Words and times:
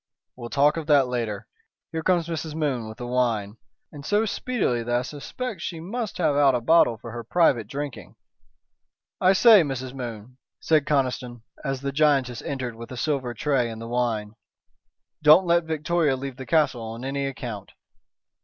"We'll 0.35 0.49
talk 0.49 0.77
of 0.77 0.87
that 0.87 1.07
later. 1.09 1.47
Here 1.91 2.01
comes 2.01 2.27
Mrs. 2.27 2.55
Moon 2.55 2.89
with 2.89 2.97
the 2.97 3.05
wine, 3.05 3.57
and 3.91 4.03
so 4.03 4.25
speedily 4.25 4.81
that 4.81 4.95
I 4.95 5.01
suspect 5.03 5.61
she 5.61 5.79
must 5.79 6.17
have 6.17 6.35
out 6.35 6.55
a 6.55 6.59
bottle 6.59 6.97
for 6.97 7.11
her 7.11 7.23
private 7.23 7.67
drinking. 7.67 8.15
I 9.19 9.33
say, 9.33 9.61
Mrs. 9.61 9.93
Moon," 9.93 10.39
said 10.59 10.87
Conniston, 10.87 11.43
as 11.63 11.81
the 11.81 11.91
giantess 11.91 12.41
entered 12.41 12.73
with 12.73 12.91
a 12.91 12.97
silver 12.97 13.35
tray 13.35 13.69
and 13.69 13.79
the 13.79 13.87
wine, 13.87 14.33
"don't 15.21 15.45
let 15.45 15.65
Victoria 15.65 16.15
leave 16.17 16.37
the 16.37 16.47
castle 16.47 16.81
on 16.81 17.05
any 17.05 17.27
account." 17.27 17.73